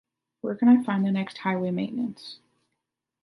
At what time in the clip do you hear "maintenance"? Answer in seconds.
1.69-2.39